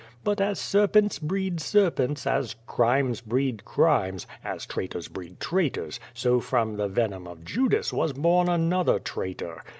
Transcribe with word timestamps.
But 0.23 0.41
as 0.41 0.57
serpents 0.59 1.19
breed 1.19 1.61
serpents, 1.61 2.25
as 2.25 2.55
crimes 2.65 3.21
breed 3.21 3.63
crimes, 3.65 4.25
as 4.43 4.65
traitors 4.65 5.07
breed 5.07 5.39
traitors, 5.39 5.99
so 6.11 6.39
from 6.39 6.77
the 6.77 6.87
venom 6.87 7.27
of 7.27 7.45
Judas 7.45 7.93
was 7.93 8.11
bom 8.13 8.49
another 8.49 8.97
traitor. 8.97 9.61